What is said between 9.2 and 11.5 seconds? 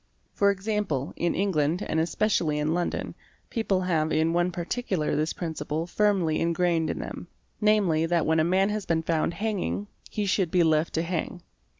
hanging, he should be left to hang.